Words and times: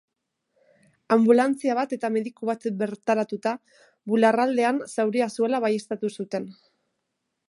Anbulantzia 1.15 1.75
bat 1.79 1.93
eta 1.97 2.09
mediku 2.15 2.49
bat 2.51 2.65
bertaratuta, 2.79 3.53
bularraldean 4.13 4.83
zauria 4.95 5.29
zuela 5.37 5.61
baieztatu 5.67 6.15
zuten. 6.21 6.53